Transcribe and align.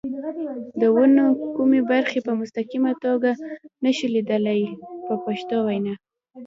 د 0.81 0.83
ونو 0.95 1.25
کومې 1.55 1.81
برخې 1.91 2.19
په 2.27 2.31
مستقیمه 2.41 2.91
توګه 3.05 3.31
نشو 3.83 4.05
لیدلای 4.15 4.61
په 5.05 5.13
پښتو 5.25 5.55
وینا. 5.67 5.93